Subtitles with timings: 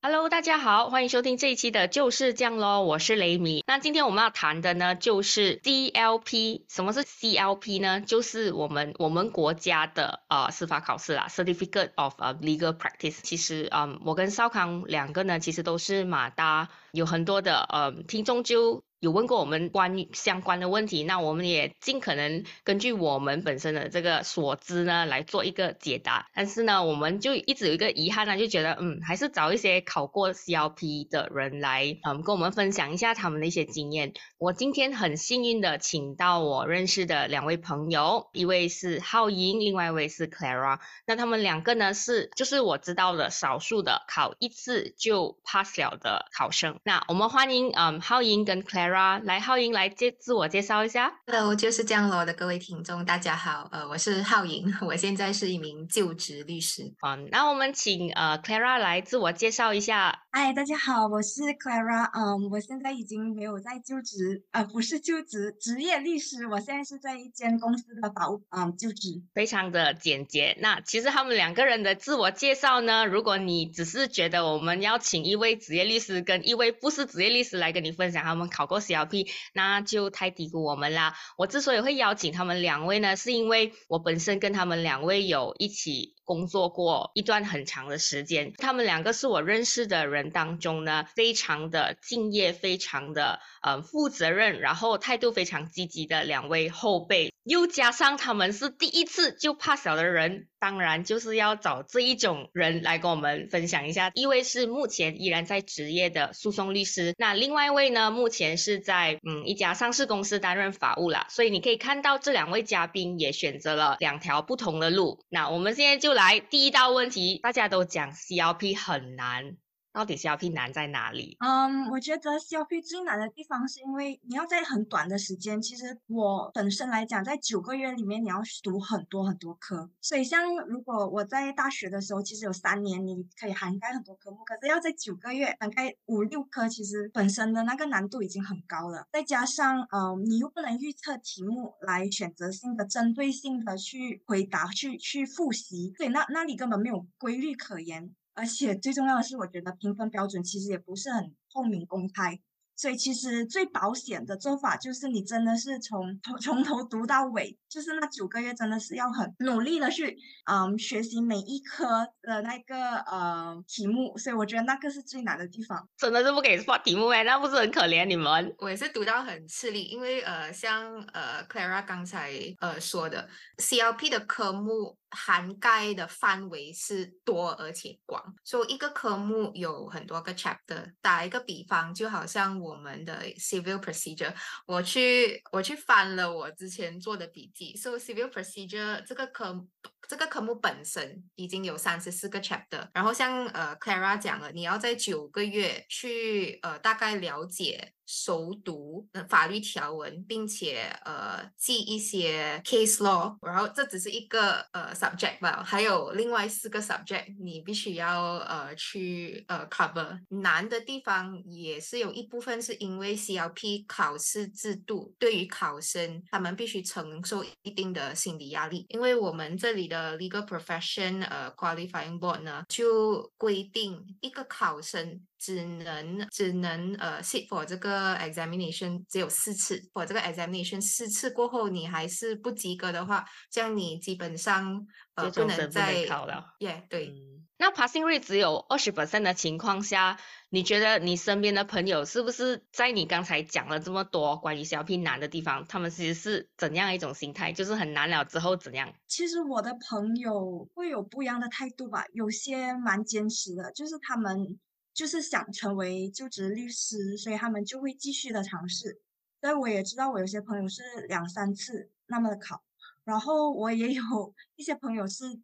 [0.00, 3.64] Hello，大家好，欢迎收听这一期的就是这样咯，我是雷米。
[3.66, 6.62] 那今天我们要谈的呢，就是 CLP。
[6.68, 8.00] 什么是 CLP 呢？
[8.00, 13.18] 就是我们我们国家的呃司法考试啦，Certificate of Legal Practice。
[13.24, 18.84] 其实嗯，我跟少康两个呢，其实都是马达，有很多的呃听众就。
[19.00, 26.26] 有问过我们关于相关的问题，那我们也尽可能根据我们本身的这个所知呢来做一个解答。
[26.34, 34.14] 但是呢，我们就一直有一个遗憾呢，就觉得嗯，还是找一些考过 CLP 的人来嗯跟我们分享一下他们的一些经验。
[34.36, 40.80] 我今天很幸运的请到我认识的两位朋友，一位是浩莹，另外一位是 Clara。
[41.06, 46.80] 那他们两个呢是就是我知道的少数的考一次就 pass 了的考生。
[46.82, 48.87] 那我们欢迎嗯浩莹跟 Clara。
[48.88, 51.20] 来，浩莹来介自我介绍一下。
[51.26, 53.68] Hello，就是这样喽的各位听众，大家好。
[53.70, 56.94] 呃，我是浩莹， 我现在是一名就职律师。
[57.06, 60.22] 嗯，那我们请呃 Clara 来自我介绍一下。
[60.30, 62.10] 嗨，大家好，我是 Clara。
[62.14, 69.22] 嗯，我现在已经没有在就职，呃，不是就职职业律师，我现在是在一间公司的法务嗯就职。
[69.34, 70.56] 非常的简洁。
[70.60, 78.77] 那其实他们两个人的自我介绍呢，如果你只是觉得我们要请一位职业律师跟一位不是职业律师来跟你分享他们考过。
[78.80, 81.14] CLP 那就太低估我们啦。
[81.36, 88.52] 我之所以会邀请他们两位呢，是因为我本身跟他们两位有一起工作过一段很长的时间。
[88.58, 97.32] 他们两个是我认识的人当中呢，非常的敬业，非常的呃负责任，然后态度非常积极的两位后辈。
[97.48, 104.10] 又加上他们是第一次就怕小的人，当然就是要找这一种人来跟我们分享一下。
[104.14, 111.26] 一位是目前依然在职业的诉讼律师，那另外一位呢，目前是在嗯一家上市公司担任法务啦。
[111.30, 115.18] 所以你可以看到这两位嘉宾也选择了两条不同的路。
[115.30, 119.56] 那我们现在就来第一道问题，大家都讲 CLP 很难。
[119.98, 121.36] 到底 CLP 难在哪里？
[121.40, 129.90] 嗯，我觉得 CLP 最难的地方是因为你要在很短的时间，其实我本身来讲，在九个月里面你要读很多很多科。
[130.00, 139.04] 所以像如果我在大学的时候，其实有三年你可以涵盖很多科目，可是要在九个月涵盖五六科，其实本身的那个难度已经很高了。
[139.12, 148.14] 再加上嗯，你又不能预测题目来选择性的、针对性的去回答、去去复习，对，那那里根本没有规律可言。
[148.38, 152.38] 而且最重要的是，我觉得评分标准其实也不是很透明公开。
[152.80, 160.16] 所以其实最保险的做法就是你真的是从头从头读到尾，就是那九个月真的是要很努力的去
[160.48, 165.88] 嗯学习每一科的那个呃题目，所以我觉得那个是最难的地方。
[165.96, 168.54] 真的是不给发题目哎，那不是很可怜你们？
[168.58, 180.94] 我也是读到很吃力，因为呃像呃 Clara 刚才呃说的 CLP 的科目涵盖的范围是多而且广，所以一个科目有很多个 chapter。
[181.02, 182.78] 打一个比方，就好像我。
[182.78, 184.32] 们的 civil procedure，
[184.64, 187.74] 我去我去翻了我之前做的笔记。
[187.76, 189.66] So civil procedure 这个科
[190.06, 197.94] 这个科目本身已经有三十四个 chapter，然后像呃 Clara 讲了，你要在九个月去呃大概了解。
[198.10, 210.18] 熟读法律条文，并且呃记一些 case law，然后这只是一个呃 subject 吧，还有另外四个 subject 你必须要呃去呃 cover。
[210.30, 225.20] 难的地方也是有一部分是因为 CLP 考试制度对于考生他们必须承受一定的心理压力，因为我们这里的 legal profession 呃 qualifying board 呢就规定一个考生。
[225.38, 236.54] 只能只能呃 sit for 这个 examination 只有四次，for 这个 examination 四次过后你还是不及格的话，这样你基本上呃不能再考了。
[236.58, 237.12] 耶，对。
[237.60, 240.16] 那 passing rate 只有二十 percent 的情况下，
[240.48, 247.52] 你觉得你身边的朋友是不是在你刚才讲了这么多关于小 P 难的地方，他们其实是怎样一种心态？
[247.52, 248.92] 就是很难了之后怎样？
[249.08, 254.60] 其实我的朋友会有不一样的态度吧，有些蛮坚持的，就是他们。
[254.98, 259.00] 就是想成为就职律师，所以他们就会继续的尝试。
[259.38, 262.64] 但我也知道，我有些朋友是两三次那么的考，
[263.04, 265.40] 然后我也有一些朋友是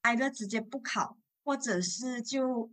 [0.00, 2.68] 挨着直接不考，或者是就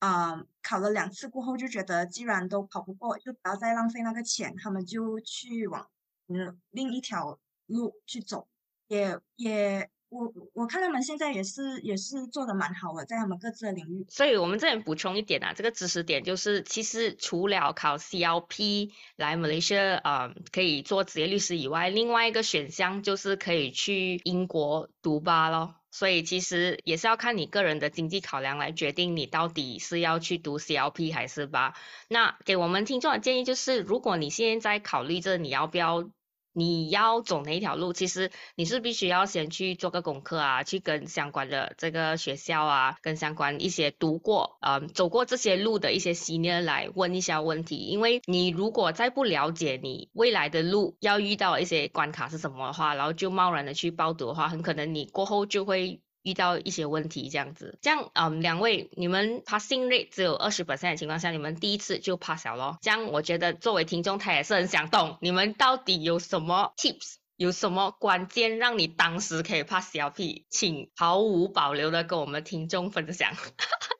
[0.00, 5.88] 啊考了两次过后就觉得既然都考不过，就不要再浪费那个钱，他们就去往
[6.26, 8.46] 嗯另一条路去走，
[8.88, 9.90] 也也。
[10.10, 14.06] 我我看他们现在也是也是做的蛮好的，在他们各自的领域。
[14.08, 25.74] 所以我们这里补充一点啊，这个知识点就是，其实除了考 CLP 来 Malaysia 啊可以做职业律师以外，另外一个选项就是可以去英国读吧咯。
[25.90, 31.74] 所以其实也是要看你个人的经济考量来决定你到底是要去读 CLP 还是吧。
[32.08, 36.08] 那给我们听众的建议就是，如果你现在在考虑着你要不要。
[36.58, 37.92] 你要走哪一条路？
[37.92, 47.76] 其实你是必须要先去做个功课啊，去跟相关的这个学校啊，跟相关一些读过、嗯，走过这些路的一些 senior 来问一下问题。
[47.76, 56.00] 因为你如果再不了解你未来的路要遇到一些关卡是什么的话，然后就贸然的去报读的话，很可能你过后就会。
[56.22, 62.78] 遇到一些问题这样子，这样嗯，两位你们 passing rate 只有二十百分的情况下，你们第一次就 pass 了咯。
[62.82, 73.32] 这样我觉得作为听众他也是很想懂，你们到底有什么 tips，有什么关键让你当时可以 pass 小 p，请毫无保留的跟我们听众分享。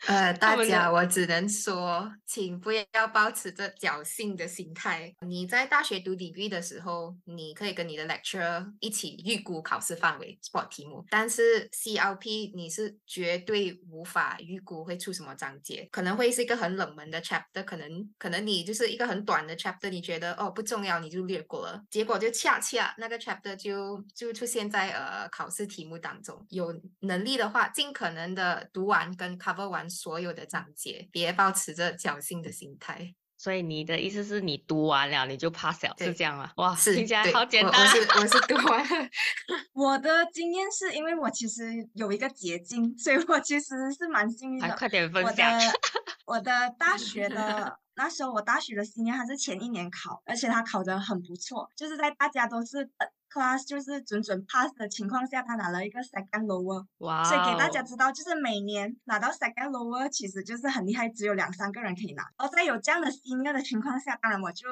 [0.08, 5.14] 呃，大家，我只能说，请不要保持着侥幸的心态。
[5.20, 26.46] 你在大学读 degree 的时候，你可以跟你的 lecturer 一起预估考试范围、spot 题目，但是 CLP 你是绝对无法预估会出什么章节，可能会是一个很冷门的 chapter，可能可能你就是一个很短的 chapter，你觉得哦不重要，你就略过了，结果就恰恰那个 chapter 就就出现在呃考试题目当中。
[26.48, 29.86] 有能力的话，尽可能的读完跟 cover 完。
[29.98, 33.14] 所有的章节，别保持着侥幸的心态。
[33.36, 36.50] 所以你的意思是你读完了你就 pass 了，是这样吗？
[36.56, 37.72] 哇，听起来好简单。
[37.72, 39.10] 我是我是读完。
[39.74, 44.76] 我的经验是因为我其实有一个捷径，所以我其实是蛮幸运的。
[44.76, 45.52] 快点分享。
[46.26, 52.90] 我的我的大学的 那时候，我大学的经验还是前一年考，而且他考得很不错，就是在大家都是。
[53.28, 57.22] Class 就是准准 pass 的情况下，他拿了一个 second lower，哇！
[57.24, 62.24] 所以给大家知道，就是每年拿到 second lower 其实就是很厉害，只有两三个人可以拿。
[62.36, 64.66] 而在有这样的 senior 的情况下，当然我就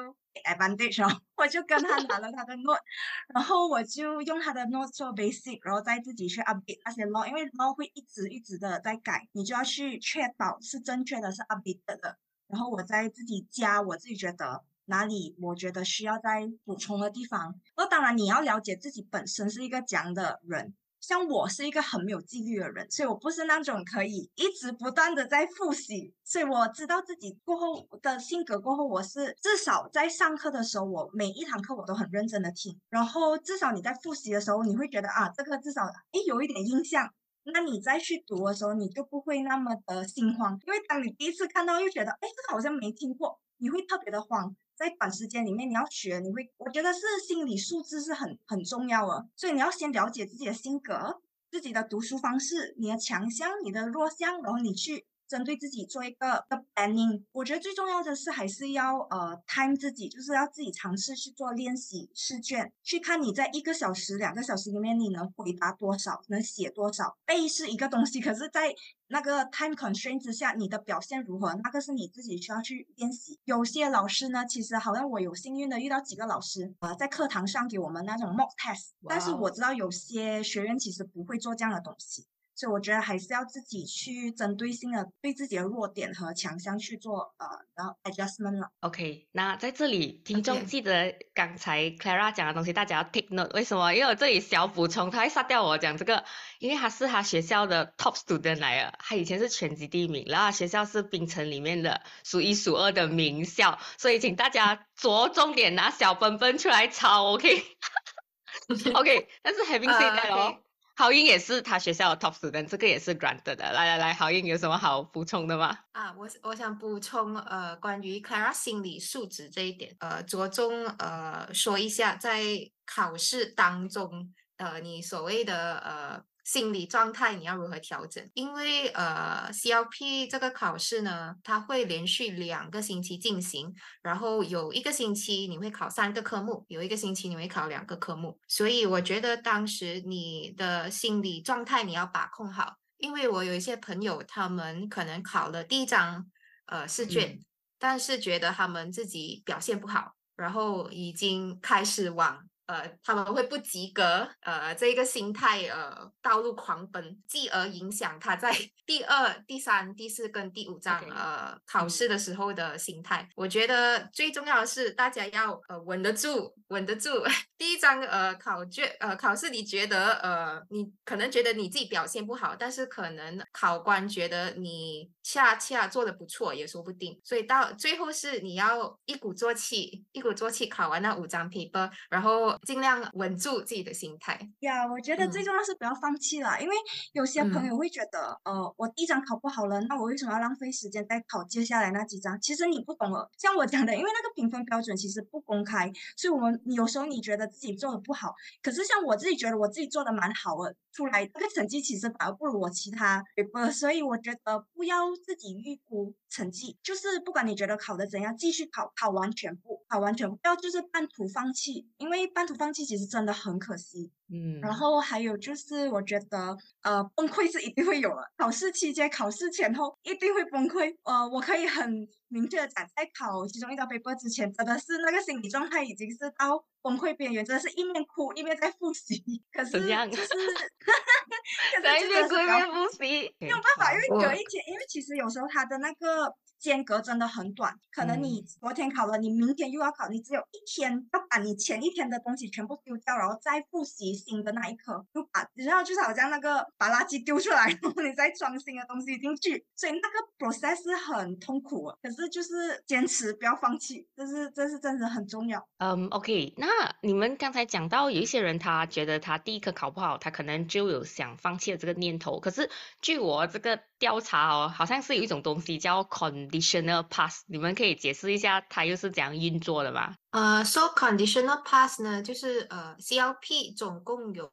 [0.45, 2.79] advantage 哦，我就跟他拿了他的 note，
[3.33, 12.17] 然后我就用他的 note 做 basic，然后再自己去 update 那些 law，因为 law 会一直一直的在改，你就要去确保是正确的，是 update 的，
[12.47, 14.63] 然后我再自己加我自己觉得。
[14.87, 17.55] 哪里我觉得需要再补充的地方？
[17.77, 20.73] 那当然你要了解自己本身是一个怎样的人。
[20.99, 26.11] 像我是一个很没有纪律的人，所以我不是那种可以一直不断的在复习。
[26.23, 32.77] 所以我知道自己过后的性格过后，我是至少在上课的时候，我每一堂课我都很认真的听。
[32.89, 37.07] 然后至少你在复习的时候，你会觉得啊，这个至少诶有一点印象。
[37.53, 40.59] 那你再去读的时候，你就不会那么的心慌。
[40.65, 44.53] 因为当你第一次看到，又觉得哎，这个好像没听过，你会特别的慌。
[44.77, 51.19] 在短时间里面你要学，你会，我觉得是心理素质是很很重要的，所以你要先了解自己的性格、
[51.49, 55.05] 自己的读书方式、你的强项、你的弱项，然后你去。
[55.27, 67.17] 针对自己做一个个 planning，我觉得最重要的是还是要呃 time 自己，就是要自己尝试去做练习试卷，去看你在一个小时、两个小时里面你能回答多少，能写多少。
[67.25, 68.73] 背是一个东西，可是在
[69.09, 73.39] 那个 time constraint 之下，你的表现如何，那个是你自己需要去练习。
[73.45, 82.25] 有些老师呢，其实好像我有幸运的遇到几个老师，呃，在课堂上给我们那种 mock test，但是我知道有些学员其实不会做这样的东西。
[82.57, 88.71] 所以我觉得还是要自己去针对性的对自己的弱点和强项去做呃，然后 adjustment 了。
[88.79, 93.51] OK，那在这里听众记得刚才 Clara 讲的东西，大家要 take note。
[93.53, 93.93] 为什么？
[93.93, 96.25] 因为我这里小补充，他会杀掉我讲这个，
[96.57, 110.57] 因为他是他学校的 top student 来了，他以前是全级第一名，然后学校是冰城里面的数一数二的名校，所以请大家着重点拿小本本出来抄，OK？OK， 但是 having said that 哦。
[110.97, 113.71] 郝英也是他学校的 top student，这个也是 granted 的。
[113.71, 115.77] 来来来，郝英有什么好补充的吗？
[115.91, 122.43] 啊，我我想补充呃，关于 Clara 心理素质这一点，呃，着重呃说一下，在
[122.83, 126.23] 考试当中，呃，你所谓的呃。
[126.47, 128.25] 心理状态你要如何调整？
[128.33, 138.39] 因为呃，CLP 这个考试呢，它会连续两个星期进行，然后有一个星期你会考三个科目，有一个星期你会考两个科目。
[138.47, 142.75] 所以我觉得当时你的心理状态你要把控好。
[142.95, 146.25] 因为我有一些朋友，他们可能考了第一张
[146.67, 147.37] 呃试卷，
[147.77, 152.46] 但是觉得他们自己表现不好，然后已经开始往。
[152.67, 158.53] 呃，他们会不及格，呃，这一个心态，呃，道路狂奔，继而影响他在
[158.85, 163.27] 第二、第三、第四跟第五章呃考试的时候的心态。
[163.35, 167.09] 我觉得最重要的是大家要呃稳得住，稳得住。
[167.57, 177.19] 第一章呃考卷呃考试，你觉得呃你可能觉得你自己表现不好，但是可能考官觉得你恰恰做的不错，也说不定。
[177.23, 182.56] 所以到最后是你要一鼓作气，一鼓作气考完那五张 paper，然后。
[182.57, 184.39] 要尽量稳住自己的心态。
[184.59, 186.75] 呀，我觉得最嗯重要是不要放弃啦，因为
[187.13, 192.39] 有些朋嗯友会觉得，呃，我第一张考不好了，那我为什么要浪费时间再考接下来那几张？
[192.41, 214.11] 其实你不懂了，像我讲的，因为那个评分标准其实不公开，所以我们有时候你觉得自己做的不好，可是像我自己觉得我自己做的蛮好的，出来那个成绩其实反而不如我其他 paper，所以我觉得不要自己预估成绩，就是不管你觉得考的怎样，继续考，考完全部，考完全部，不要就是半途放弃，因为半途放弃其实真的很可惜。
[214.29, 220.93] 嗯，然后还有就是，我觉得呃崩溃是一定会有的，考试期间、考试前后一定会崩溃。
[221.03, 229.43] 呃，我可以很明确的讲，在考其中一张 paper 之前，真的是那个心理状态已经是到崩溃边缘，真的是一面哭一面在复习。
[229.51, 255.65] 可是怎样就是， 可在是一面哭一就真的是不要边复习，没没有办法，因为隔一天，因为其实有时候他的那个间隔真的很短，可能你嗯昨天考了，你明天又要考，你只有一天要把你前一天的东西全部丢掉，然后再复习新的那一科，就把然后就是好像那个把垃圾丢出来， 然后你再装新的东西进去，所以那个 process 是很痛苦的，可是就是坚持不要放弃，这是这是真的很重要。
[255.77, 256.67] 嗯，OK，那
[257.01, 262.39] 你们刚才讲到有一些人他觉得他第一科考不好，他可能就有想放弃的这个念头。
[262.39, 262.69] 可是
[263.01, 266.03] 据我这个调查哦，好像是有一种东西叫
[266.49, 270.15] conditional pass，你们可以解释一下它又是怎样运作的吗？
[270.31, 274.51] 呃，so conditional pass 呢，就是呃 CLP 总共有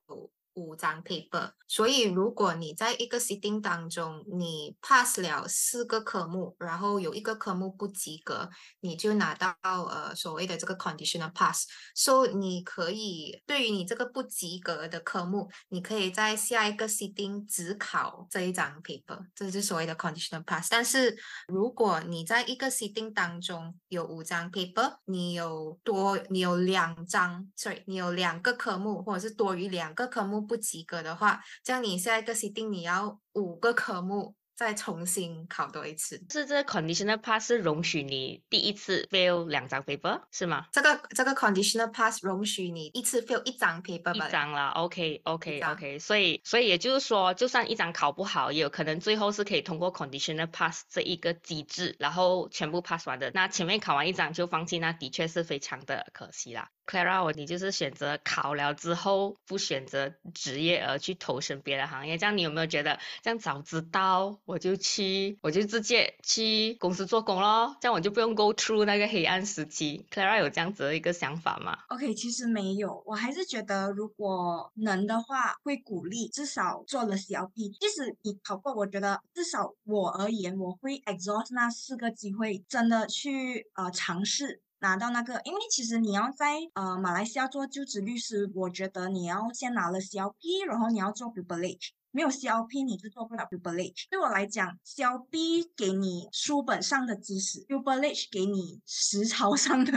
[0.55, 8.49] 五张 paper，所以如果你在一个 sitting 当中你 pass 了四个科目，然后有一个科目不及格，
[8.81, 11.67] 你就拿到呃所谓的这个 conditional pass。
[11.95, 20.69] so 你可以对于你这个不及格的科目，你可以在下一个 sitting 只考这一张 paper，这是所谓的 conditional pass。
[20.71, 21.17] 但是
[21.49, 36.17] 如果你在一个 sitting 当中有五张 paper，你有多你有两张，sorry，你有两个科目或者是多于两个科目不及格的话，这样你下一个 sitting 你要五个科目再重新考多一次。
[36.31, 40.67] 是这个 conditional pass 是容许你第一次 fail 两张 paper 是吗？
[40.71, 53.33] 这个这个 conditional pass 容许你一次 fail 一张 paper 一张了 OK OK OK，所以所以也就是说，就算一张考不好，也有可能最后是可以通过 conditional pass 这一个机制，然后全部 pass 完的。
[53.35, 56.71] 那前面考完一张就放弃，那的确是非常的可惜啦。
[56.87, 70.07] Clara，你就是选择考了之后不选择职业而去投身别的行业，这样你有没有觉得这样早知道我就去我就直接去公司做工咯，这样我就不用 go through 那个黑暗时期。
[70.11, 77.79] Clara 有这样子的一个想法吗？OK，其实没有，我还是觉得如果能的话，会鼓励至少做了 CLP。
[77.81, 84.61] 即使你考过，我觉得至少我而言，我会 exhaust 那四个机会，真的去呃尝试。
[84.85, 91.93] 拿到那个，因为其实你要在呃马来西亚做就职律师，我觉得你要先拿了 CLP，然后你要做 privilege。
[92.11, 94.05] 没有 CLP 你是做不了 privilege。
[94.11, 99.93] 对我来讲，CLP 给你书本上的知识，privilege 给你实操上的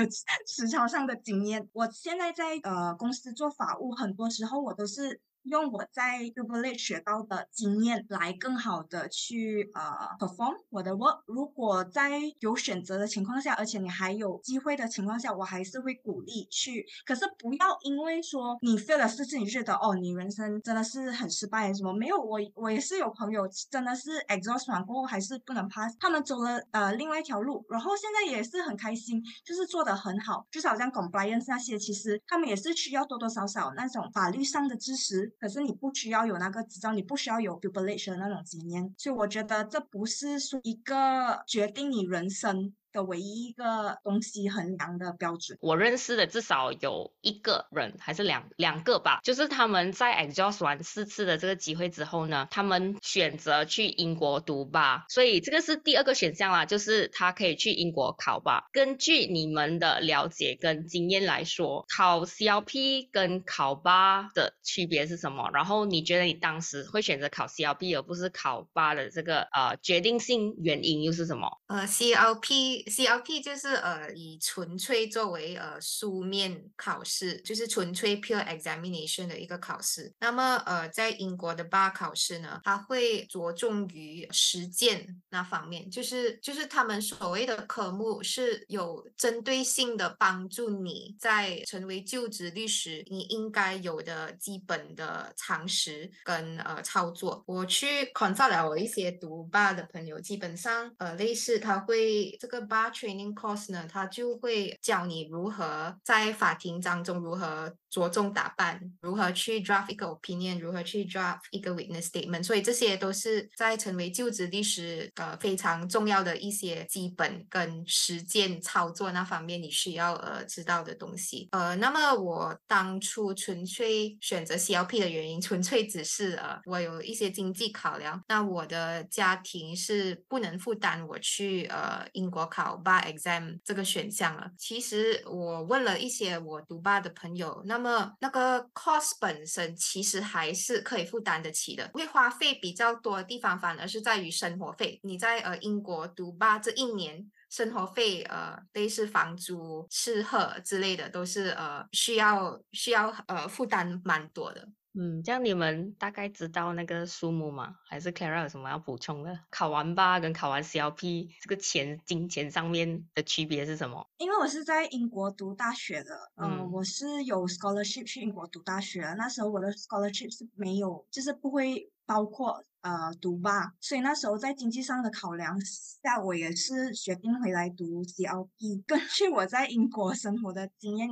[0.47, 1.67] 实操上的经验。
[1.73, 5.19] 我现在在呃公司做法务，很多时候我都是。
[5.47, 9.81] 用我在 privilege 学到的经验来更好的去呃
[10.19, 11.21] perform 我的 work。
[11.25, 16.85] 如果在有选择的情况下，而且你还有机会的情况下，我还是会鼓励去。
[17.05, 21.93] 可是不要因为说你 fail 了四次，你觉得哦，你人生真的是很失败什么？
[21.93, 35.33] 没有，我我也是有朋友真的是 exhaust 完过后还是不能 pass，他们走了呃另外一条路，然后现在也是很开心，就是做得很好，就是好像 compliance 那些，其实他们也是需要多多少少那种法律上的知识。
[35.39, 45.57] 可是你不需要有那个执照，你不需要有 population 的那种经验，所以我觉得这不是说一个决定你人生的唯一一个东西衡量的标准。
[45.61, 58.65] 我认识的至少有一个人还是两两个吧，就是他们在 exhaust 完四次的这个机会之后呢，他们选择去英国读吧，所以这个是第二个选项啦，就是他可以去英国考吧。
[58.71, 65.49] 根据你们的了解跟经验来说，考 CLP 跟考吧的区别是什么？
[65.53, 71.49] 然后你觉得你当时会选择考 CLP 而不是考吧的这个呃决定性原因又是什么？
[71.67, 80.13] 呃，CLP CLP 就是呃以纯粹作为呃书面考试，就是纯粹 pure examination 的一个考试。
[80.19, 97.43] 那么呃在英国的 bar 考试呢，它会着重于实践那方面，就是就是他们所谓的科目是有针对性的帮助你在成为就职律师你应该有的基本的常识跟呃操作。
[97.45, 121.47] 我去 consult 了我一些读 bar 的朋友，基本上呃类似他会这个 bar training course 呢，他就会教你如何在法庭当中如何着重打扮，如何去 draft 一个 opinion，如何去 draft 一个 witness statement，所以这些都是在成为就职律师呃非常重要的一些基本跟实践操作那方面你需要呃知道的东西。
[121.51, 134.51] 呃，那么我当初纯粹选择 CLP 的原因，纯粹只是呃我有一些经济考量，那我的家庭是不能负担我去呃英国考 bar exam 这个选项了。
[134.57, 144.99] 其实我问了一些我读 bar 的朋友，那那么那个 cost 本身其实还是可以负担得起的，会花费比较多的地方反而是在于生活费。
[145.03, 147.29] 你在呃英国读吧这一年。
[147.49, 154.67] 生活费，呃，类似房租、吃喝之类的，都是呃需要需要呃负担蛮多的。
[154.99, 157.75] 嗯，这样你们大概知道那个数目吗？
[157.87, 159.39] 还是 Clara 有什么要补充的？
[159.51, 164.07] 考完吧跟考完 CLP 这个钱金钱上面的区别是什么？
[164.17, 172.63] 因为我是在英国读大学的，嗯，我是有 scholarship 去英国读大学，那时候我的 scholarship 是没有，就是不会包括。
[172.81, 178.81] 呃，读吧，所以那时候在经济上的考量下，我也是决定回来读 CLP。
[178.87, 181.09] 根据我在英国生活的经验，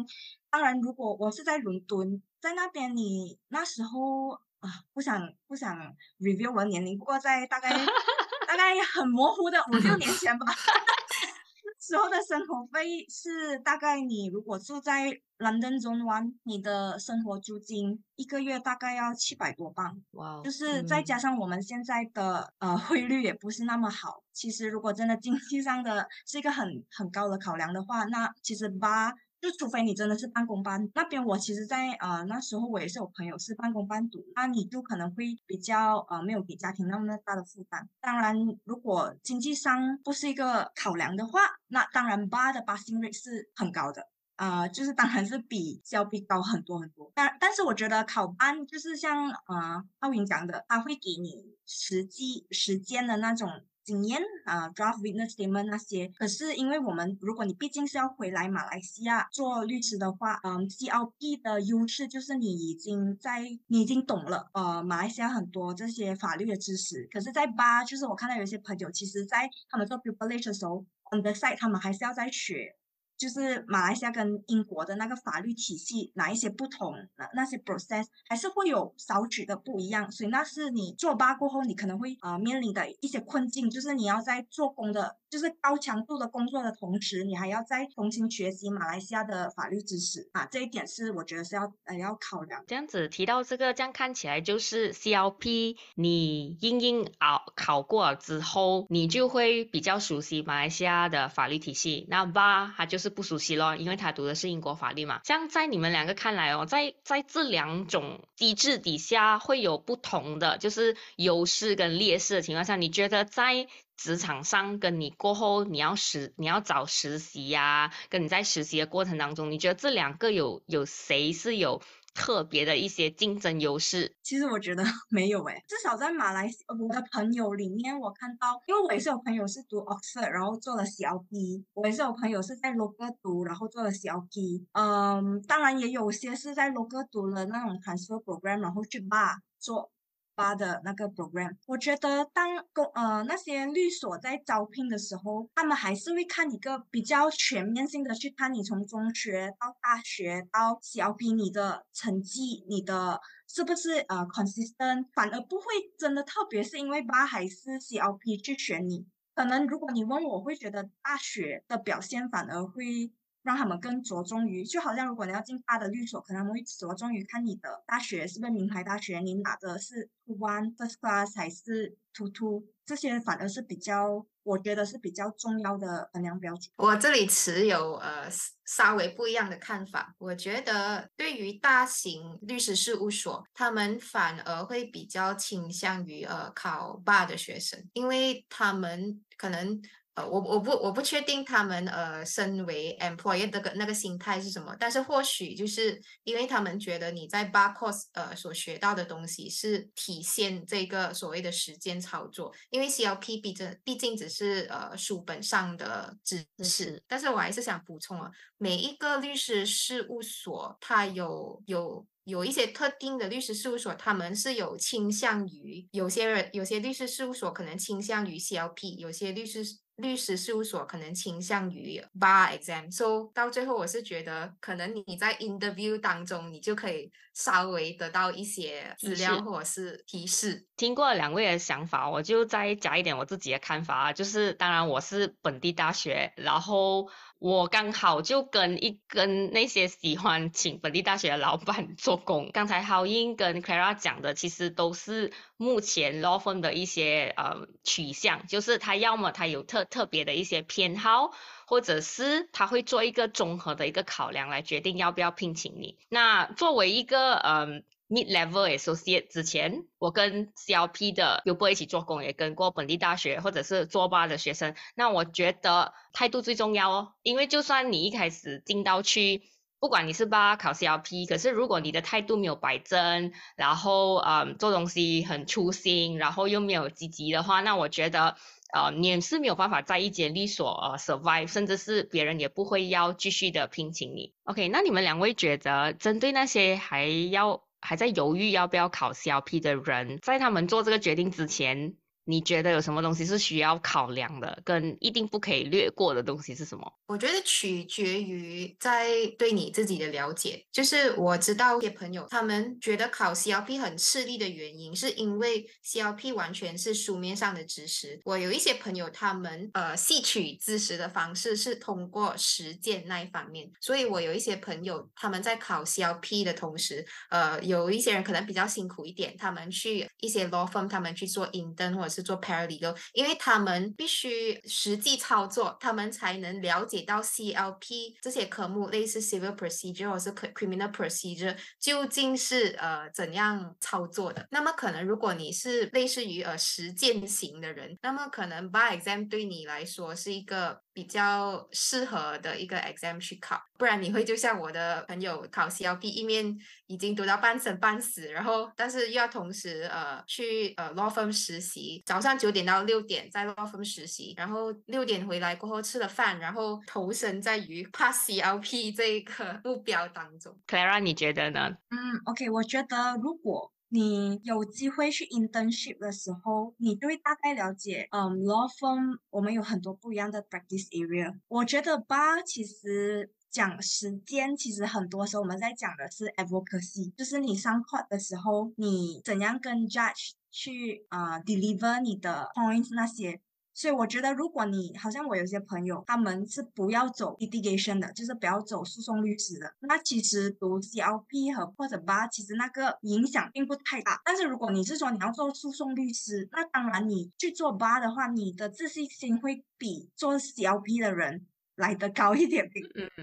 [0.56, 4.30] 当然，如果我是在伦敦，在那边，你那时候
[4.62, 5.78] 啊，不想不想
[6.18, 7.70] review 我的年龄，不过在大概
[8.48, 10.46] 大概很模糊的五六年前吧。
[11.78, 20.02] 时候的生活费是大概你如果住在 London Zone One，你的生活租金一个月大概要七百多镑。
[20.12, 24.24] 哇，就是再加上我们现在的呃汇率也不是那么好。
[24.32, 29.14] 其实如果真的经济上的是一个很很高的考量的话，那其实八。
[29.46, 37.88] 就除非你真的是半工半那边，我其实，在呃那时候我也是有朋友是半工半读，那你就可能会比较呃没有给家庭那么大的负担。
[38.02, 47.12] 当然，如果经济上不是一个考量的话，那当然八的 passing rate 是很高的啊，就是当然是比交比高很多很多。
[47.14, 53.48] 但但是我觉得考班就是像呃奥云讲的，他会给你实际时间的那种。
[53.86, 67.08] 经验啊，draft witness statement 那些，可是因为我们，如果你毕竟是要回来马来西亚做律师的话，嗯，CLP 的优势就是你已经在，你已经懂了，呃，马来西亚很多这些法律的知识。
[67.12, 72.76] 可是，在八，就是我看到有些朋友，其实在他们做 population 的时候，on the side 他们还是要在学。
[73.18, 85.18] 就是马来西亚跟英国的那个法律体系哪一些不同，那那些 process 还是会有少许的不一样，所以那是你做吧过后你可能会啊面临的一些困境，就是你要在做工的。
[85.28, 92.64] 就是高强度的工作的同时，你还要再重新学习马来西亚的法律知识啊，这一点是我觉得是要呃要考量。
[92.68, 102.06] 这样子提到这个，这样看起来就是 CLP，你英英考考过了之后，你就会比较熟悉马来西亚的法律体系。
[102.08, 105.22] 那 BA 他就是是不熟悉咯，因为他读的是英国法律嘛。
[105.24, 113.68] 像在你们两个看来哦，在在这两种机制底下会有不同的就是优势跟劣势的情况下，你觉得在？
[113.98, 121.82] 职场上跟你过后你要实你要找实习呀，跟你在实习的过程当中，你觉得这两个有有谁是有
[122.16, 124.16] 特别的一些竞争优势？
[124.24, 139.92] 其实我觉得 没有诶，至少在马来西亚我的朋友里面，我看到，因为我也是有朋友是读 Oxford，然后做了 CLP，我也是有朋友是在 local 读，然后做了 CLP，嗯，当然也有些是在 local 读了那种 transfer program，然后去吧做。
[140.36, 155.66] 发的那个 program，我觉得当公呃那些律所在招聘的时候，他们还是会看一个比较全面性的去看你从中学到大学到 CLP 你的成绩，你的是不是呃 consistent，反而不会
[155.98, 163.12] 真的特别是因为八还是 CLP 去选你，可能如果你问我会觉得大学的表现反而会。
[163.46, 176.72] 让他们更着重于，就好像如果你要进大的律所，可能他们会着重于看你的大学是不是名牌大学，你拿的是 one first class 还是 two two，这些反而是比较，我觉得是比较重要的衡量标准。
[176.78, 178.28] 我这里持有呃
[178.66, 189.80] 稍微不一样的看法，我觉得对于大型律师事务所，他们反而会比较倾向于呃考 bar 的学生，因为他们可能。
[190.16, 212.08] 呃，我我不我不确定他们呃身为 employee 的个那个心态是什么，但是或许就是因为他们觉得你在 bar course 呃所学到的东西是体现这个所谓的实践操作，因为 CLP 毕竟毕竟只是呃书本上的知识，但是我还是想补充啊，每一个律师事务所它有有。
[212.26, 219.64] 有一些特定的律师事务所，他们是有倾向于有些人，有些律师事务所可能倾向于 CLP，有些律师
[219.98, 230.66] 律师事务所可能倾向于 bar exam，so 到最后我是觉得，可能你在 interview 当中，你就可以稍微得到一些资料或者是提示。
[230.76, 237.10] 听过两位的想法，我就再加一点我自己的看法啊，就是当然我是本地大学，然后。
[237.38, 242.50] 我刚好就跟一跟那些喜欢请本地大学的老板做工。
[242.54, 251.32] 刚才浩英跟 Clara 讲的，其实都是目前 law firm 的一些呃取向，就是他要么他有特特别的一些偏好，
[251.66, 255.98] 或者是他会做一个综合的一个考量来决定要不要聘请你。
[256.10, 257.84] 那作为一个嗯。
[258.08, 264.76] Mid level associate 之前，我跟 CLP 的 Uber 一起做工，也跟过本地大学或者是做吧的学生。
[264.94, 269.42] 那我觉得态度最重要哦，因为就算你一开始进到去，
[269.80, 278.38] 不管你是吧考 CLP，可是如果你的态度没有摆正，然后嗯做东西很粗心，然后又没有积极的话，那我觉得
[278.74, 284.34] 呃你是没有办法在一间律所呃 survive，甚至是别人也不会要继续的聘请你。
[284.44, 287.64] OK，那你们两位觉得针对那些还要？
[287.82, 291.94] 还在犹豫要不要考 CLP 的人，在他们做这个决定之前。
[292.26, 296.92] 你觉得有什么东西是需要考量的，跟一定不可以略过的东西是什么？
[297.06, 299.08] 我觉得取决于在
[299.38, 300.66] 对你自己的了解。
[300.72, 308.20] 就是我知道一些朋友，他们觉得考 CLP 很吃力的原因，是因为 CLP 完全是书面上的知识。
[308.26, 313.70] 我有一些朋友，他们呃吸取知识的方式是通过实践那一方面。
[313.80, 322.15] 所以我有一些朋友，他们在考 CLP 的同时，呃，有一些人可能比较辛苦一点，他们去一些 law firm，他们去做 intern 或者。
[322.16, 334.48] 是做 paralegal，因为他们必须实际操作，他们才能了解到 CLP 这些科目，类似 civil procedure 或是 criminal procedure，究竟是呃怎样操作的。
[334.52, 340.82] 那么可能如果你是类似于呃实践型的人，那么可能 bar exam 对你来说是一个。
[340.96, 360.58] 比较适合的一个 exam 去考，不然你会就像我的朋友考 CLP，一面已经读到半生半死，然后但是又要同时呃去呃 law firm 实习，早上九点到六点在 law firm 实习，然后六点回来过后吃了饭，然后投身在于 pass CLP 这一个目标当中。
[360.68, 361.70] Clara，你觉得呢？
[361.90, 363.72] 嗯，OK，我觉得如果。
[363.88, 371.32] 你有机会去 internship 的时候，你就会大概了解，嗯，law firm 我们有很多不一样的 practice area。
[371.48, 383.40] 我觉得吧，其实讲时间，其实很多时候我们在讲的是 advocacy，就是你上课的时候，你怎样跟 judge 去啊 deliver 你的 points 那些。
[383.74, 394.22] 所以我觉得，如果你好像我有些朋友，他们是不要走 litigation 的，就是不要走诉讼律师的，那其实读 CLP 和或者 bar，其实那个影响并不太大。
[394.26, 402.70] 但是如果你是说你要做诉讼律师，那当然你去做 bar 的话，你的自信心会比做 CLP 的人来得高一点，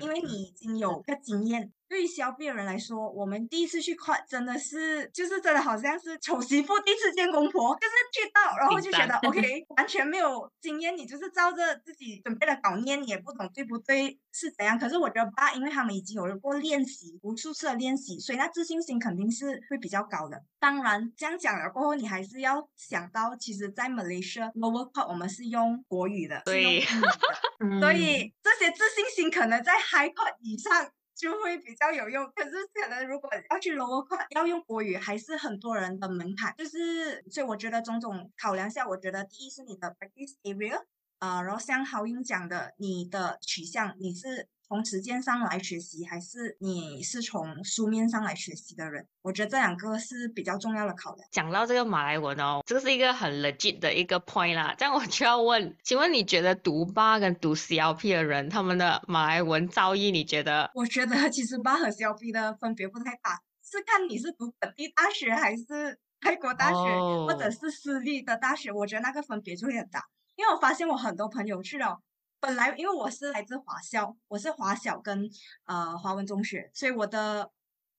[0.01, 1.73] 因为你已经有个经验。
[1.93, 14.79] 对于消费的人来说，我们第一次去看真的是，就是真的好像是丑媳妇第一次见公婆，就是去到然后就觉得 OK，完全没有经验，你就是照着自己准备的稿念，你也不懂对不对是怎样。
[14.79, 20.43] 可是我觉得吧，因为他们已经有过练习，无数次的练习，所以那自信心肯定是会比较高的。
[20.59, 26.81] 当然这样讲了过后，你还是要想到，其实，在 Malaysia lower court 我们是用国语的，对，
[27.83, 30.91] 所以这些自信心可能在 high court 以上。
[31.23, 36.53] 就会比较有用，可是可能如果要去罗马要用国语，还是很多人的门槛。
[36.59, 40.83] 就是，所以我觉得种种考量下，我觉得第一是你的 practice area，
[41.21, 44.49] 啊，然后像豪英讲的，你的取向，你是。
[44.73, 49.07] 从实践上来学习，还是你是从书面上来学习的人？
[49.21, 51.29] 我觉得这两个是比较重要的考量。
[51.31, 54.75] 讲到这个马来文哦，这是一个很 legit 的一个 point 啦。
[54.79, 60.71] 这样我就要问，请问你觉得读八跟读 CLP 的人，他们的马来文造诣，你觉得？
[60.75, 66.79] 我觉得其实八和 CLP 的分别不太大，是看你是读本地大学还是泰国大学，
[67.27, 70.03] 或者是私立的大学，我觉得那个分别就会很大。
[70.35, 72.01] 因为我发现我很多朋友去了。
[72.43, 75.31] 本来因为我是来自华校，我是华小跟
[75.65, 77.49] 呃华文中学，所以我的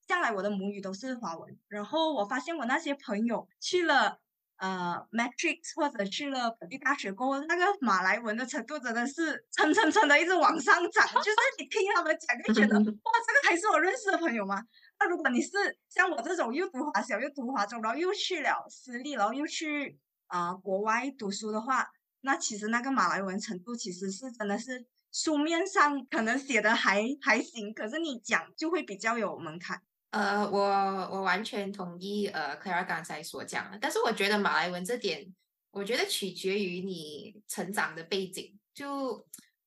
[0.05, 1.57] 向来我的母语都是华文。
[1.69, 4.19] 然后我发现我那些朋友去了
[4.57, 11.07] 呃 Matrix 或者去了本地大学过后，那个马来文的程度真的是蹭蹭蹭的一直往上涨。
[11.07, 14.61] 就是你听他们讲，就觉得 哇，这个还是我认识的朋友吗？
[14.99, 15.51] 那如果你是
[15.87, 21.87] 像我这种又读华小又读华中，然后又去了私立，然后又去啊国外读书的话。
[22.23, 29.81] 那其实那个马来文程度其实是真的是书面上可能写的还还行，可是你讲就会比较有门槛。
[30.11, 35.33] 呃，我我完全同意呃 Clara 刚才所讲的，但是我觉得马来文这点，
[35.71, 38.57] 我觉得取决于你成长的背景。
[38.73, 39.25] 就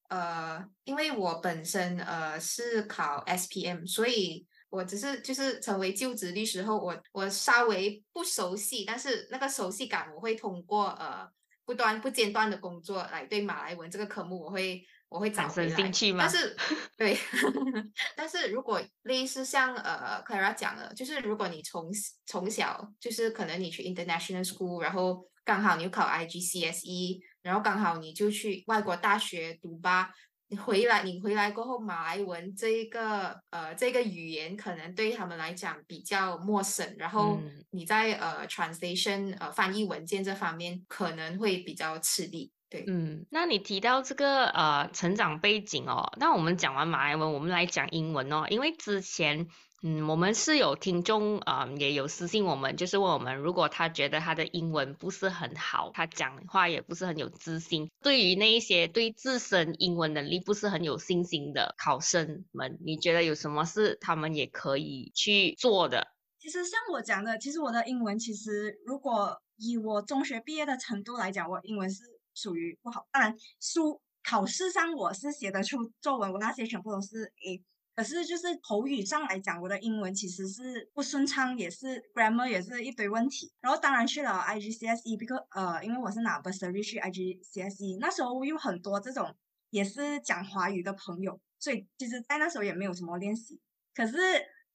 [0.08, 11.28] 呃，因为我本身呃是考 SPM，所以我只是就是成为就职律师后，我我稍微不熟悉，但是那个熟悉感我会通过呃
[11.66, 14.82] 不断不间断的工作来对马来文这个科目我会。
[15.08, 16.26] 我会产生兴趣吗？
[16.26, 16.56] 但是，
[16.98, 17.16] 对，
[18.16, 21.88] 但是如果类似像呃 Clara 讲了，就是如果你从
[22.26, 42.52] 从小就是可能你去 international school，然后刚好你考 IGCSE，然后刚好你就去外国大学读吧，你回来你回来过后，马来文这一个呃这个语言可能对他们来讲比较陌生，然后你在呃 translation 呃翻译文件这方面可能会比较吃力。
[42.68, 49.46] 对，嗯，那你提到这个呃成长背景哦，那我们讲完马来文，我们来讲英文哦，因为之前
[49.82, 66.08] 嗯我们是有听众啊也有私信我们，就是问我们如果他觉得他的英文不是很好，他讲话也不是很有自信，对于那一些对自身英文能力不是很有信心的考生们，你觉得有什么是他们也可以去做的？
[66.38, 72.02] 其实像我讲的，其实我的英文其实如果以我中学毕业的程度来讲，我英文是。
[72.38, 77.64] 属于不好，当然书考试上我是写得出作文，我那些全部都是 A。
[77.96, 83.50] 可是就是口语上来讲，我的英文其实是不顺畅，也是 grammar 也是一堆问题。
[83.60, 89.34] 然后当然去了 IGCSE，because 呃，因为我是拿 bursary 去 IGCSE，那时候有很多这种
[89.70, 93.58] 也是讲华语的朋友，所以其实在那时候也没有什么练习。
[93.94, 94.14] 可是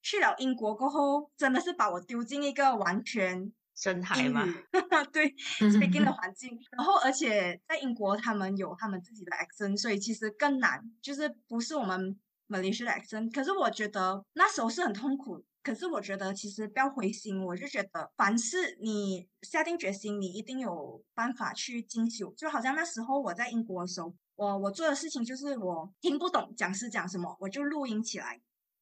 [0.02, 3.52] 去了英国过后，真的是把我丢进一个完全。
[3.74, 4.44] 深海吗？
[5.10, 12.20] 对，speaking 的环境，然后而且在英国他们有他们自己的 accent，所以其实更难，就是不是我们
[12.52, 13.32] Malaysia 的 accent。
[13.32, 22.32] 可是我觉得那时候是很痛苦，可是我觉得其实不要灰心，我就觉得凡事你下定决心，你一定有办法去进修。
[22.36, 28.40] 就好像那时候我在英国的时候，我我做的事情就是我听不懂讲师讲什么，我就录音起来。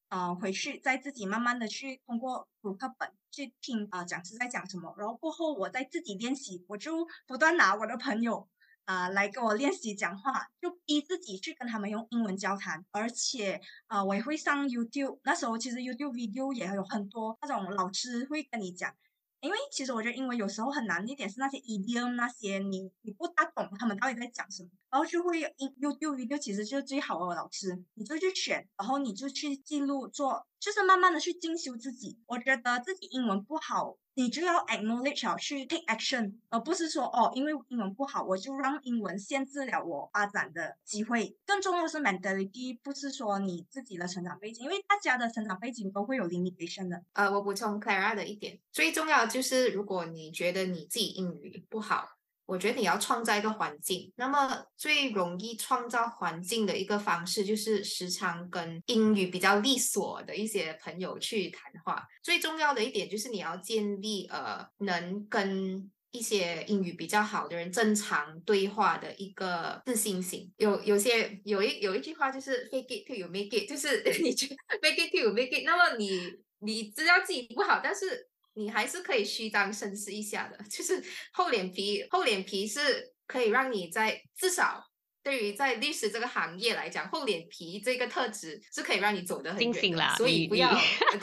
[0.08, 8.48] 呃，回去再自己慢慢的去通过读课本去听啊讲师在讲什么，然后过后我再自己练习，我就不断拿我的朋友
[8.90, 18.92] 啊来跟我练习讲话，就逼自己去跟他们用英文交谈，而且啊我也会上 YouTube，那时候其实 YouTube video 也有很多那种老师会跟你讲。
[19.40, 32.18] 因为其实我觉得英文有时候很难一点是那些 idiom 那些你你不大懂他们到底在讲什么，然后就会 YouTube video 其实就是最好的老师，你就去选，然后你就去记录做，就是慢慢的去进修自己。
[32.26, 33.96] 我觉得自己英文不好。
[34.14, 41.36] 你就要 acknowledge 去 take action，而不是说哦，因为英文不好，我就让英文限制了我发展的机会。
[41.46, 47.02] 更重要的是 mentality，不是说你自己的成长背景，因为大家的成长背景都会有 limitation 的。
[47.12, 52.19] 呃，我补充 Clara 的一点，最重要就是，如果你觉得你自己英语不好。
[52.50, 62.04] 我觉得你要创造一个环境，那么最容易创造环境的一个方式就是时常跟英语比较利索的一些朋友去谈话。
[62.24, 70.52] 最重要的一点就是你要建立呃能跟一些英语比较好的人正常对话的一个自信心。
[70.56, 74.48] 有有些有一有一句话就是 fake it till you make it，就是 你去
[74.82, 75.62] fake it till you make it。
[75.64, 76.20] 那么你
[76.58, 78.28] 你知道自己不好，但是。
[78.54, 84.84] 你还是可以虚张声势一下的， 就是厚脸皮，厚脸皮是可以让你在至少
[85.22, 90.14] 对于在律师这个行业来讲，厚脸皮这个特质是可以让你走得很远的。
[90.16, 90.70] 所以不要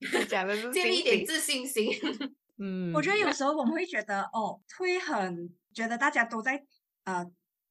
[0.00, 1.92] 对， 讲的建立一点自信心。
[2.58, 6.64] 嗯，我觉得有时候我们会觉得哦，会很觉得大家都在
[7.04, 7.24] 呃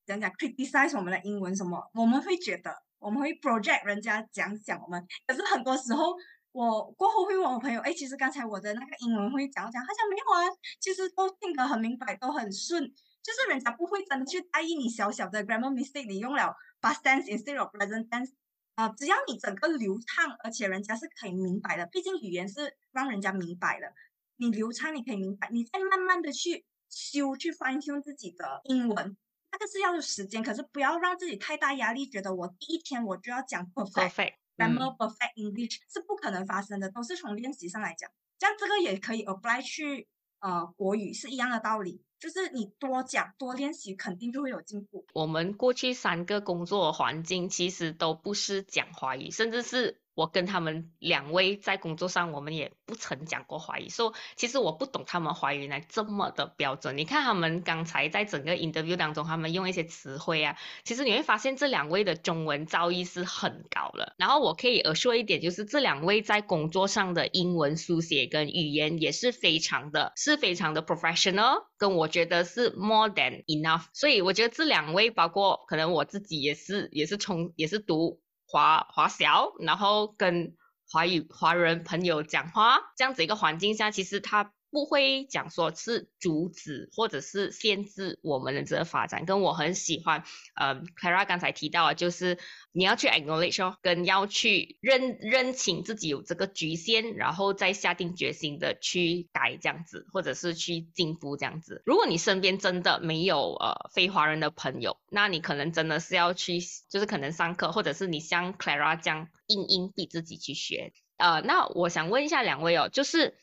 [0.05, 6.13] 讲讲 criticize 我们的英文什么，我们会觉得我们会 project 人家讲讲我们，可是很多时候。
[6.53, 12.87] 我过后会问我朋友，哎，其实刚才我的那个英文会讲讲，他讲没有啊，其实都听得很明白，都很顺，
[13.23, 18.29] 就是人家不会真的去在意你小小的 grammar mistake，你用了 past tense instead of present tense，
[18.75, 23.91] 啊，只要你整个流畅，而且人家是可以明白的，毕竟语言是让人家明白的，
[24.37, 29.17] 你流畅，你可以明白，你再慢慢的去修，去翻修自己的英文，
[29.51, 34.35] 那个是要时间，可是不要让自己太大压力，觉得我第一天我就要讲 perfect。
[34.57, 38.09] Grammar perfect English 是不可能发生的，都是从练习上来讲。
[38.39, 40.07] 像这个也可以 apply 去
[40.39, 45.05] 呃国语是一样的道理，就是你多讲多练习，肯定就会有进步。
[45.13, 56.97] 我们过去三个工作环境其实都不是讲华语，甚至是我跟他们两位在工作上，我们也不曾讲过华语，说其实我不懂他们华语来这么的标准。
[56.97, 64.13] 你看他们刚才在整个 interview 当中，他们用一些词汇啊，其实你会发现这两位的中文造诣是很高了。
[64.17, 73.85] 然后我可以呃说一点，就是这两位在工作上的英文书写跟语言也是非常的，是非常的 professional，跟我觉得是 more than enough。
[73.93, 78.22] 所以我觉得这两位，包括可能我自己也是，也是从也是读。
[78.53, 80.55] 华华小，然后跟
[80.87, 84.53] 华语华人朋友讲话，这样子一个环境下，其实他。
[84.73, 90.23] 不会讲说是阻止或者是限制我们的这个发展，跟我很喜欢，
[90.55, 92.39] 呃，Clara 刚才提到的，就是
[92.71, 101.83] 你要去 acknowledge，跟要去认认清自己有这个局限，然后再下定决心的去改这样子，或者是去进步这样子。
[101.85, 106.59] 如果你身边真的没有呃非华人的朋友，那你可能真的是要去，
[106.89, 110.93] 就是可能上课，或者是你像 Clara 这样硬硬逼自己去学。
[111.17, 113.37] 呃，那我想问一下两位哦，就是。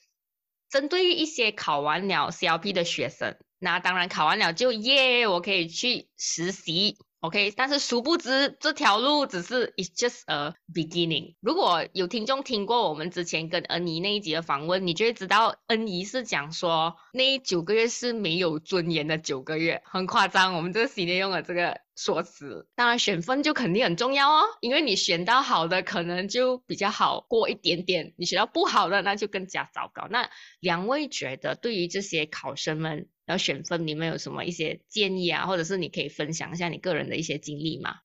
[0.71, 6.97] 针对于一些考完了 CLP 的学生，那当然考完了就耶，我可以去实习。
[7.21, 7.53] ，OK。
[7.57, 11.35] 但是殊不知这条路只是 it's just a beginning。
[11.41, 20.55] 如果有听众听过我们之前跟恩怡那一集的访问，你就会知道恩怡是讲说那九个月是没有尊严的九个月，很夸张。
[20.55, 21.81] 我们这个系列用了这个。
[21.97, 30.09] 说辞，当然选分就肯定很重要哦，因为你选到好的，可能就比较好过一点点；你选到不好的，那就更加糟糕。
[30.09, 30.31] 那
[30.61, 35.47] 两位觉得，对于这些考生们要选分，你们有什么一些建议啊？
[35.47, 37.97] 或者是你可以分享一下你个人的一些经历吗？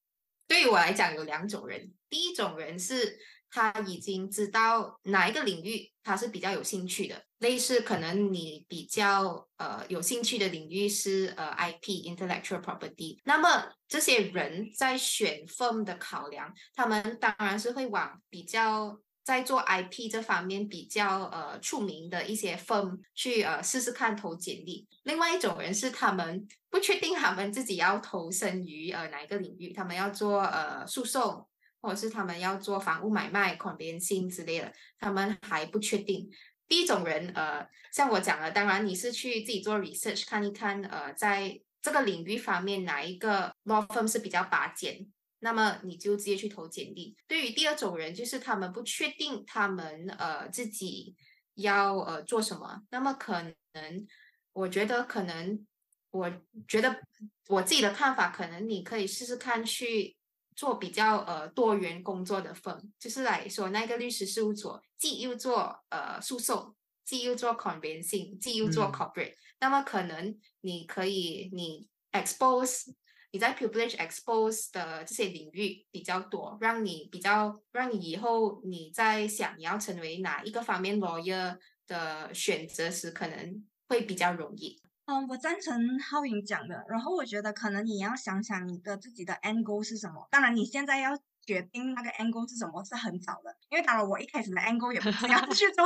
[0.48, 3.20] 对于我来讲，有两种人，第一种人是。
[3.48, 24.88] 他已经知道哪一个领域他是比较有兴趣的，类似可能你比较呃有兴趣的领域是呃 IP intellectual property，那么这些人在选 firm 的考量，他们当然是会往比较在做 IP 这方面比较呃出名的一些 firm 去呃试试看投简历。
[25.04, 31.46] 另外一种人是他们不确定他们自己要投身于呃哪一个领域，他们要做呃诉讼。
[31.82, 36.28] 或者是他们要做房屋买卖、款边性之类的，他们还不确定。
[36.68, 45.06] 第一种人，呃，像我讲的，当然你是去自己做 research 看一看，呃，在这个领域方面哪一个 law firm 是比较拔尖，
[45.46, 47.16] 那么你就直接去投简历。
[47.28, 51.16] 对于第二种人，就是他们不确定他们呃自己
[51.54, 54.08] 要呃做什么，那么可能
[54.54, 55.66] 我觉得可能，
[56.10, 56.32] 我
[56.68, 57.00] 觉得
[57.48, 60.18] 我自己的看法，可能你可以试试看去。
[60.58, 72.94] 做比较呃多元工作的份，就是来说那个律师事务所既又做呃诉讼，既又做 conveyancing，既又做 corporate，那么可能你可以你 expose
[73.36, 84.82] 你在 privilege expose 的这些领域比较多，让你比较让你以后你在想你要成为哪一个方面 lawyer 的选择时，可能会比较容易。
[85.08, 86.86] 嗯，我赞成浩颖讲的。
[86.88, 90.26] 然后我觉得可能你要想想你的自己的 angle 是什么。
[90.32, 95.86] 当然，你现在要决定那个 angle 是什么是很早的，因为当然我一开始的 angle 也不是要 去做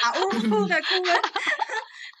[0.00, 1.20] 法务部的顾问。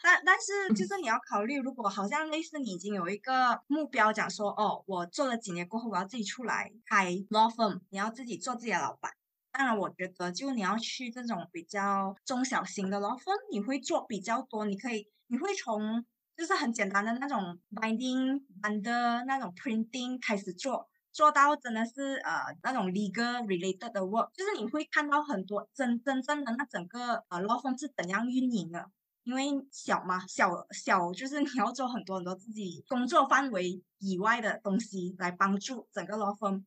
[0.04, 9.10] 但但是就是你要考虑，如果好像类似你已经有一个目标，讲说哦，我做了几年过后，我要自己出来开 law firm，你要自己做自己的老板。
[9.50, 16.04] 当然，我觉得就你要去这种比较中小型的 law firm，你会做比较多，你可以你会从。
[16.36, 28.90] 就是很简单的那种 binding under 那种 printing 开始做，做到真的是呃那种 legal related 的 work，就是你会看到很多真真正的那整个呃 law firm 是怎样运营的，
[29.24, 36.64] 因为小嘛小小就是你要做很多很多自己工作范围以外的东西来帮助整个 law firm。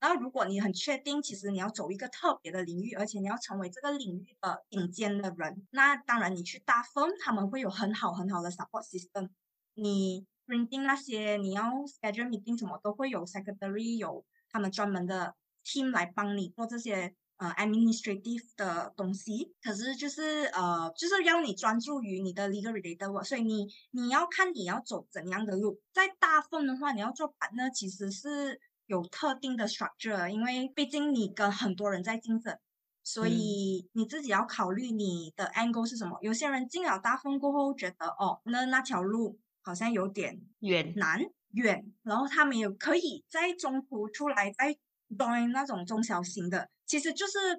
[0.00, 9.30] 然后，如果你很确定，其实你要走一个特别的领域，而且你要成为这个领域的顶尖的人，那当然你去大 firm，他们会有很好很好的 support system。
[9.74, 19.54] 你 printing 那些，你要 schedule meeting 什么，都会有 secretary，有他们专门的 team 来帮你做这些呃 administrative 的东西。
[19.62, 25.80] 可是就是呃，就是要你专注于你的 legal related work，所以你你要看你要走怎样的路。
[25.92, 28.60] 在大 firm 的话，你要做板呢，其实是。
[28.88, 32.58] 有特定的 structure，因为毕竟你跟很多人在竞争，
[33.04, 36.16] 所以你自己要考虑你的 angle 是什么。
[36.22, 41.20] 有些人进了大风过后，觉得哦，那那条路好像有点远难
[41.50, 44.74] 远，然后他们也可以在中途出来再
[45.10, 46.70] join 那种中小型的。
[46.88, 47.56] 其实就是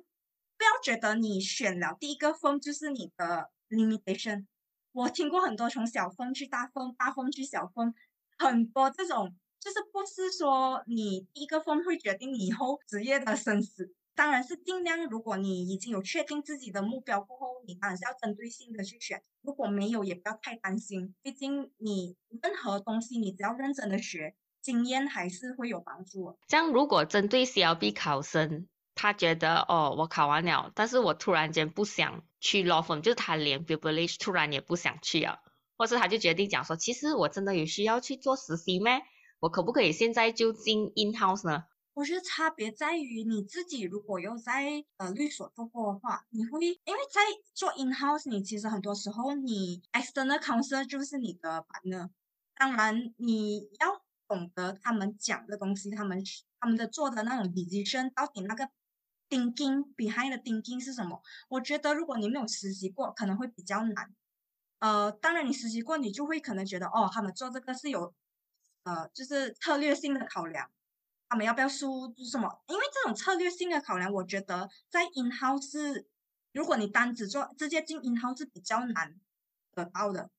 [0.57, 4.47] 不要觉得你选了第一个风就是你的 limitation。
[4.91, 7.93] 我听过很多从小风去大风，大风去小风，
[8.37, 9.33] 很多这种。
[9.61, 19.21] 就是不是说你第一个分会决定你以后职业的生死，当然是尽量，如果你已经有确定自己的目标过后，你当然是要针对性的去选。
[19.41, 26.37] 如果没有，也不要太担心，毕竟你任何东西你只要认真的学，经验还是会有帮助。
[26.47, 28.65] 像，如果针对 CLB 考生，
[29.01, 35.37] 他觉得哦，我考完了，但是我突然间不想去 law firm，就是他连 b i b l i s h 突然也不想去啊，
[35.77, 39.01] 或是他就决定讲说，其实我真的有需要去做实习咩？
[39.39, 41.63] 我可不可以现在就进 in house 呢？
[41.93, 47.21] 我觉得差别在于你自己，如果有在呃律所做过的话，你会因为在
[47.53, 52.09] 做 in house，你其实很多时候你 external counsel 就是你的 partner，
[52.57, 56.21] 当然你要懂得他们讲的东西，他们
[56.59, 58.69] 他们的做的那种 decision 到底那个
[59.29, 61.21] 钉钉 behind 的钉钉是什么？
[61.47, 64.13] 我觉得如果你没有实习过，可能会比较难。
[64.79, 68.13] 呃，当然你实习过，你就会可能觉得哦，他们做这个是有
[68.83, 70.69] 呃就是策略性的考量。
[71.27, 72.61] 他们要不要输什么？
[72.67, 76.07] 因为这种策略性的考量，我觉得在 in house 是，
[76.53, 79.13] 如果你单只做直接进 in house 是比较难
[79.75, 80.31] 得到的，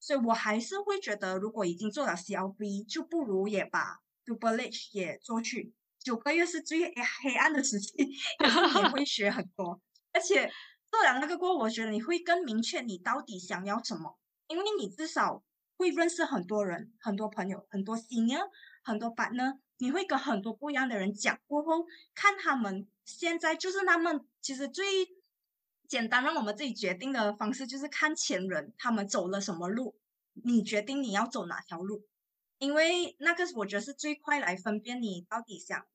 [0.00, 5.74] 所以我还是会觉得，如果已经做了 CLB，就不如也把 double 也做去。
[6.00, 6.92] 九个月是最
[7.22, 7.94] 黑暗的时期，
[8.40, 9.80] 也会 学很多，
[10.12, 10.50] 而且
[10.90, 15.42] 做了那个过后，我觉得你会更明确你到底想要什么，因为你至少
[15.76, 18.48] 会认识很多人、很多朋友、很多 senior、
[18.82, 19.58] 很多 partner。
[19.80, 24.84] 你会跟很多不一样的人讲过后，看他们现在就是他们其实最
[25.86, 29.96] 简单让我们自己决定的方式，就是看前人他们走了什么路，
[30.42, 32.04] 你决定你要走哪条路，
[32.58, 35.86] 因为那个我觉得是最快来分辨你到底想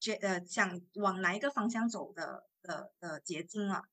[0.00, 3.84] 觉呃想往哪一个方向走的的的捷径啊。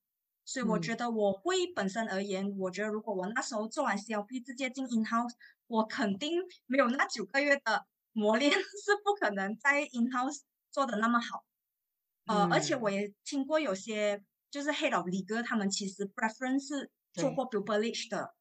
[0.44, 5.32] 所以我觉得我会本身而言，我觉得如果我那时候做完 CLP 直接进 in house，
[5.66, 7.86] 我肯定没有那九个月的。
[8.16, 11.44] 磨练是不可能在 in house 做的那么好，
[12.24, 18.34] 呃，而且我也听过有些就是 head of legal，他们其实 preference 做过 publish 的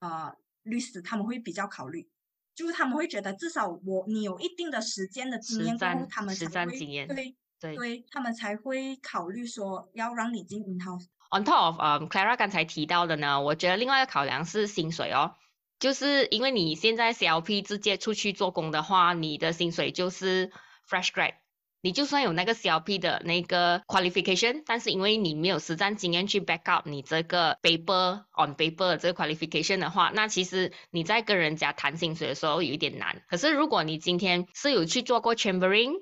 [0.00, 2.10] 呃律师，他们会比较考虑，
[2.54, 11.06] 就是他们会觉得至少我你有一定的时间的经验过后，他们才会对对对，他们才会考虑说要让你进 in house。
[11.30, 15.34] On top of 呃 Clara 刚才提到的呢，我觉得另外一个考量是薪水哦。
[15.78, 20.52] 就是因为你现在 CLP 直接出去做工的话，你的薪水就是
[20.88, 21.34] fresh grad。
[21.82, 33.22] 你就算有那个 CLP 的那个 qualification，但是因为你没有实战经验去 back up 你这个 paper on paper 这个 qualification 的话，那其实你在跟人家谈薪水的时候有一点难。
[33.28, 35.92] 可是如果你今天是有去做过 chambering，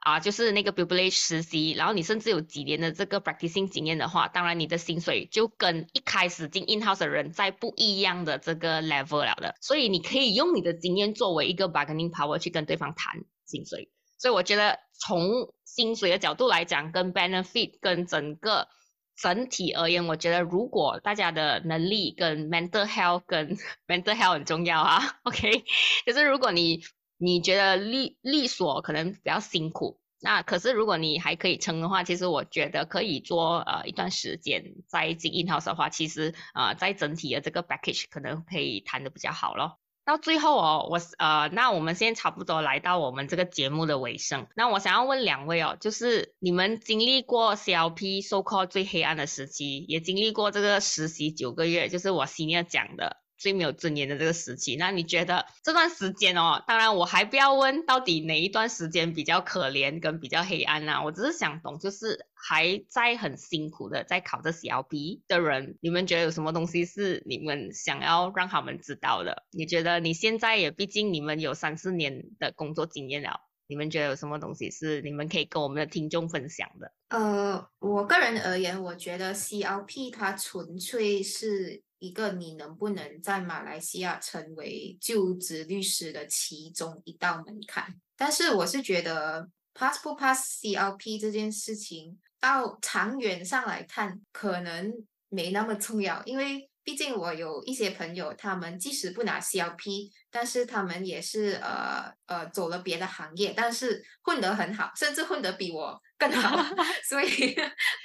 [0.00, 9.54] 啊，就是那个 b i b l i 实习，然后你甚至有几年的这个 practicing 经验的话，当然你的薪水就跟一开始进 in house 的人在不一样的这个 level 了的。
[9.60, 13.90] 所以你可以用你的经验作为一个 bargaining power 去跟对方谈薪水。
[14.18, 18.68] 所以我觉得从薪水的角度来讲，跟 benefit 跟整个
[19.16, 23.56] 整体而言，我觉得如果大家的能力跟 mental health 跟
[23.88, 25.18] mental health 很重要啊。
[25.22, 25.64] OK，
[26.06, 26.82] 就是如果你
[27.16, 39.78] 你觉得律律所可能比较辛苦，那可是如果你还可以撑的话，其实我觉得可以做呃一段时间再进 in house 的话，其实呃在整体的这个 package 可能可以谈的比较好咯。
[40.08, 53.18] 到最后哦，我呃那我们现在差不多来到我们这个节目的尾声，那我想要问两位哦，就是你们经历过 CLP so call） 最黑暗的时期，也经历过这个实习九个月，就是我 senior 讲的。
[53.38, 56.62] 最没有尊严的这个时期，那你觉得这段时间哦？
[56.66, 61.02] 当然，我还不要问到底哪一段时间比较可怜跟比较黑暗呐。
[61.04, 69.44] 我只是想懂，就是还在很辛苦的在考这 CLP 的人，你们觉得有什么东西是你们想要让他们知道的？
[69.52, 76.92] 你觉得你现在也毕竟你们有三四年的工作经验了，你们觉得有什么东西是你们可以跟我们的听众分享的？
[77.10, 81.84] 呃，我个人而言，我觉得 CLP 它纯粹是。
[81.98, 87.94] 一个你能不能在马来西亚成为就职律师的其中一道门槛？
[88.16, 94.92] 但是我是觉得 pass 不 pass CLP 这件事情，到长远上来看，可能
[95.28, 106.56] 没那么重要，因为毕竟我有一些朋友，他们即使不拿 CLP，但是他们也是呃呃走了别的行业，但是混得很好，甚至混得比我更好。
[107.06, 107.54] 所以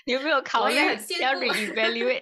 [0.06, 2.22] 你有没有考虑要 reevaluate？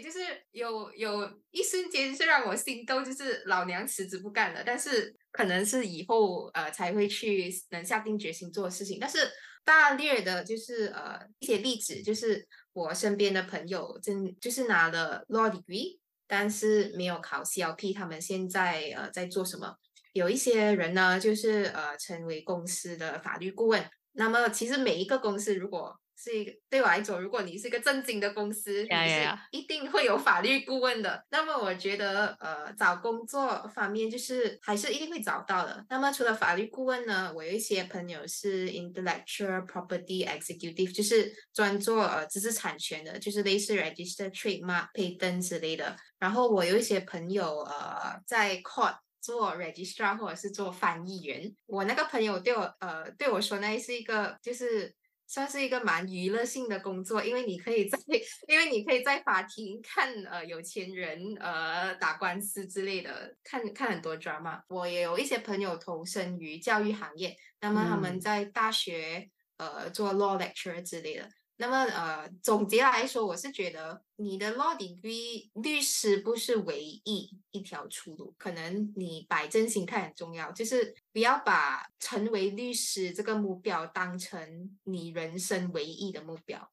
[0.00, 0.18] 就是
[0.52, 4.62] 有有一瞬间是让我心动，就是老娘辞职不干了。
[4.64, 8.98] 但是可能是以后呃才会去能下定决心做事情。
[9.00, 9.18] 但是
[9.64, 19.76] 大略的，就是呃一些例子，就是我身边的朋友真就是拿了 law degree，但是没有考 CLP，他们现在呃在做什么？
[20.12, 23.84] 有一些人呢，就是呃成为公司的法律顾问。
[24.12, 31.22] 那么其实每一个公司如果是一个对我来说，如果你是一个正经的公司，你是一定会有法律顾问的。
[31.30, 35.84] 那么我觉得，呃，找工作方面就是还是一定会找到的。
[35.90, 45.94] 那么除了法律顾问呢，我有一些朋友是 intellectual property executive，就是专做呃知识产权的，就是类似 register trademark patent 之类的。
[46.18, 51.54] 然后我有一些朋友呃在 court 做 registrar 或者是做翻译员。
[51.66, 54.94] 我那个朋友对我呃对我说，那是一个就是。
[55.26, 57.98] 算是一个蛮娱乐性的工作，因为你可以在，
[58.48, 64.62] 因为你可以在法庭看呃有钱人呃打官司之类的，看看很多 drama。
[64.68, 71.28] 我也有一些朋友投身于教育行业，那么他们在大学呃做 law lecture 之类的。
[71.58, 86.70] 那么，呃，总结来说，我是觉得你的 law degree 律师不是唯一一条出路，可能你摆正心态很重要，就是不要把成为律师这个目标当成你人生唯一的目标。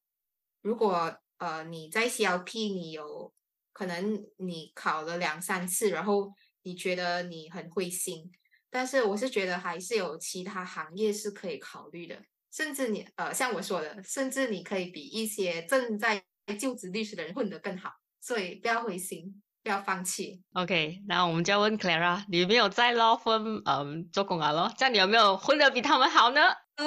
[0.62, 3.34] 如果呃你在 CLP 你有
[3.72, 8.30] 可能你考了两三次，然后你觉得你很灰心，
[8.70, 12.22] 但是我是觉得还是有其他行业是可以考虑的。
[12.56, 16.24] 甚至你呃，像我说的，甚至你可以比一些正在
[16.60, 17.90] 就职律师的人混得更好，
[18.22, 20.44] 所以不要灰心，不要放弃。
[20.54, 24.72] OK，那我们就要问 Clara，你没有在 law firm 嗯做工啊咯？
[24.78, 26.42] 这样你有没有混得比他们好呢？
[26.76, 26.86] 嗯，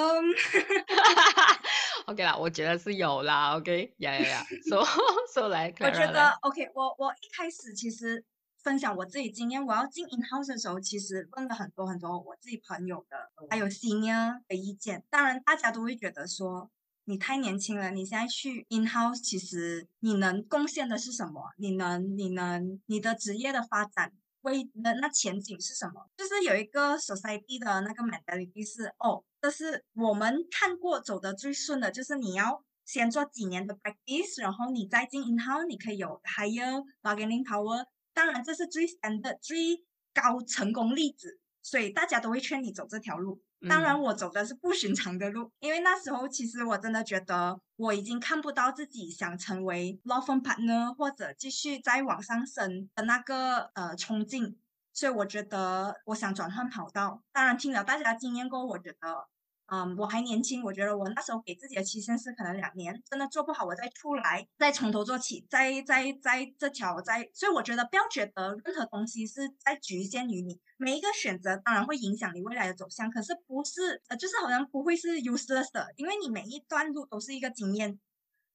[2.07, 3.55] OK 啦，我觉得是有啦。
[3.59, 4.85] OK，呀呀呀，说
[5.33, 8.23] 说来，我觉得 OK，我我一开始其实。
[8.67, 15.05] 分享我自己经验，我要进 in house 的时候，其实问了很多很多我自己朋友的，还有 senior 的意见。
[15.09, 16.69] 当然，大家都会觉得说
[17.05, 21.53] 你太年轻了，你现在去 in house，其实你能贡献的是什么？
[21.57, 24.11] 你能，你能，你的职业的发展
[24.41, 26.05] 为那那前景是什么？
[26.17, 37.85] 就是有一个 society 的那个 mentality 是，哦，这是我们看过走的最顺的，就是你要先做几年的 practice，然后你再进 in house，你可以有 higher bargaining power。
[38.17, 43.39] 当然，这是最 stand 最高成功例子，所以大家都会劝你走这条路。
[43.69, 54.57] 当然，我走的是不寻常的路，因为那时候其实我真的觉得我已经看不到自己想成为 law firm partner 或者继续再往上升的那个呃冲劲，
[54.93, 57.21] 所以我觉得我想转换跑道。
[57.31, 59.27] 当然，听了大家的经验过后，我觉得。
[59.69, 77.99] 嗯，我还年轻，我觉得我那时候给自己的期限是可能两年，真的做不好，我再出来，再从头做起，再再再这条再，所以我觉得不要觉得任何东西是在局限于你，每一个选择当然会影响你未来的走向，可是不是呃，就是好像不会是 useless 的，因为你每一段路都是一个经验。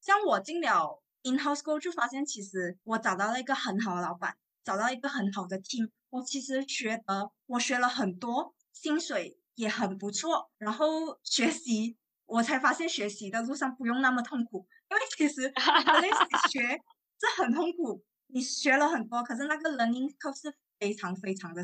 [0.01, 4.35] 像我进了 in house school 就发现，其实我找到了一个很好的老板，
[4.65, 9.37] 找到一个很好的 team，我其实觉得我学了很多，薪水。
[9.55, 11.97] 也很不错，然后学习，
[12.27, 15.53] 我才发现学习的路上不用那么痛苦，因为其实
[16.51, 16.81] 学
[17.19, 21.63] 这很痛苦，你学了很多，可是那个 learning curve 是非常非常的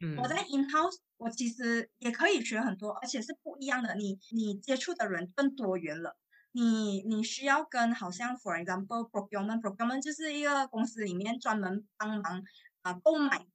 [0.00, 0.16] 嗯。
[0.16, 6.16] 我在 in house，我其实也可以学很多，而且是不一样的，你你接触的人更多元了，
[6.52, 12.42] 你你需要跟好像 for example procurement，procurement 就是一个公司里面专门帮忙
[12.82, 13.46] 啊购买。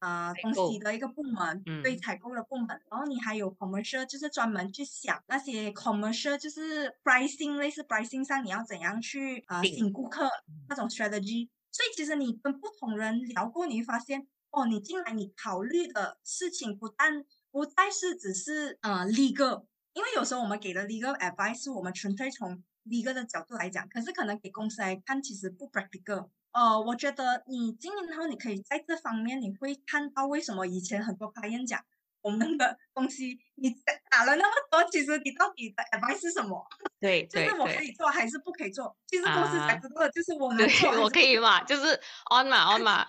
[0.00, 10.28] 啊，东西的一个部门，对采购的部门，然后你还有 commercial，就是专门去想那些 commercial，就是 pricing，类似 pricing 上你要怎样去啊吸引顾客
[10.68, 11.48] 那种 strategy。
[11.70, 26.30] 所以其实你跟不同人聊过，你会发现，哦，你进来你考虑的事情不但不再是只是呃 legal，因为有时候我们给的 legal advice 是我们纯粹从 legal 的角度来讲，可是可能给公司来看其实不 practical。
[26.52, 31.80] 呃，我觉得你经营后，你可以在这方面你会看到为什么以前很多客人讲
[32.22, 33.70] 我们的东西，你
[34.10, 36.66] 打了那么多，其实你到底的 advice 是什么？
[36.98, 38.96] 对，就是我可以做还是不可以做？
[39.06, 41.62] 其实公司才知道，就是我能做，我可以嘛？
[41.62, 41.94] 就是
[42.30, 43.06] on 嘛 on 嘛，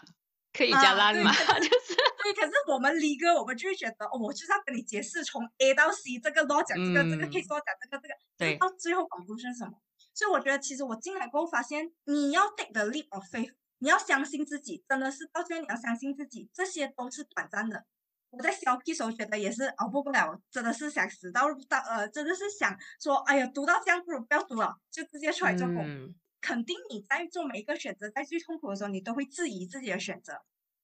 [0.53, 1.31] 可以加烂嘛？
[1.33, 1.95] 就是。
[2.23, 9.73] 对，可是我们离哥，我们就会觉得，哦，我就是要跟你解释从 A 到 C 这个都讲这个，这个可以说讲这个，这个，对，到最后广度是什么？
[10.13, 17.85] 所以我觉得，其实我进来过后发现，你要 take the leap of faith，你要相信自己，真的是到最后你要相信自己，这些都是短暂的。
[18.29, 26.13] 我在小 P 时候觉得也是熬不不了，真的是想死到到呃，真的是想说，哎呀，读到这样不如不要读了，就直接出来做工。
[26.39, 30.41] 肯定你在做每一个选择，在最痛苦的时候，你都会质疑自己的选择。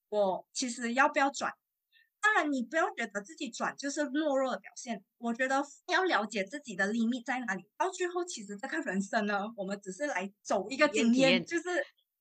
[0.09, 1.53] 我其实要不要转？
[2.27, 5.01] 当然，你不要觉得自己转就是懦弱的表现。
[5.17, 7.63] 我觉得要了解自己的 limit 在哪里。
[7.77, 11.63] 到最后，其实这个人生呢，我们只是来走一个经验，就是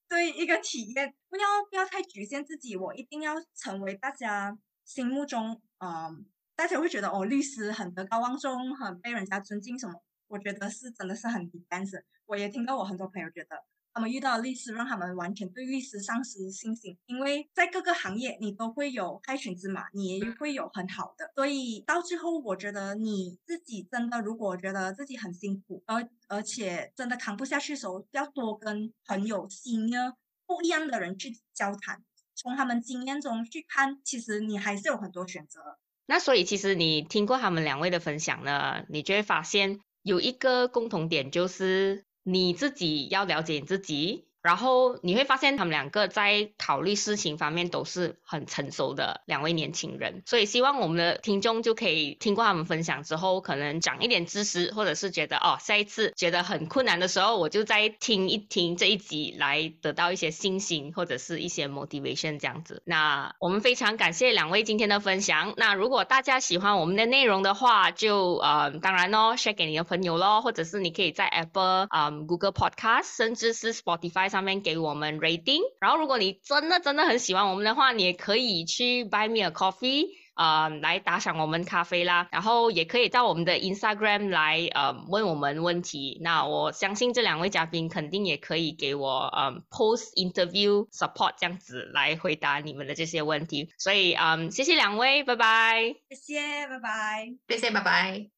[0.09, 1.13] 对一个体验。
[1.29, 10.01] 不要不要太局限自己，我一定要成为大家心目中嗯大家会觉得哦，律师很德高望重，很被人家尊敬什么？
[10.29, 12.01] 我觉得是真的是很 depends。
[12.27, 13.57] 我也听到我很多朋友觉得。
[13.97, 30.15] 他们遇到律师，让他们完全对律师丧失信心，因为在各个行业你都会有害群之马，你也会有很好的，所以到最后，我觉得你自己真的如果觉得自己很辛苦，而而且真的扛不下去的时候，要多跟朋友、新的
[30.47, 32.03] 不一样的人去交谈，
[32.35, 35.79] 从他们经验中去看，其实你还是有很多选择。
[36.05, 42.05] 那所以其实你听过他们两位的分享呢，你就会发现有一个共同点就是。
[42.29, 44.27] 你自己要了解你自己。
[44.47, 62.83] 然后你会发现，他们两个在考虑事情方面都是很成熟的两位年轻人，所以希望我们的听众就可以听过他们分享之后，可能长一点知识，或者是觉得哦，下一次觉得很困难的时候，我就再听一听这一集，来得到一些信心或者是一些 motivation 这样子。
[62.85, 65.55] 那我们非常感谢两位今天的分享。
[65.57, 79.51] 那如果大家喜欢我们的内容的话，就呃，当然咯 s h a r e 给你的朋友咯，或者是你可以在 Apple、嗯 Google Podcast，甚至是 Spotify 上面给我们 rating，然后如果你真的真的很喜欢我们的话，你也可以去 buy me a
[79.51, 82.29] coffee 啊，来打赏我们咖啡啦。
[82.31, 86.19] 然后也可以到我们的 Instagram 来呃问我们问题。
[86.21, 93.71] 那我相信这两位嘉宾肯定也可以给我嗯 post interview support 这样子来回答你们的这些问题。
[93.79, 95.95] 所以嗯，谢谢两位，拜拜。
[96.11, 97.35] 谢谢，拜拜。
[97.49, 98.27] 谢谢，拜拜。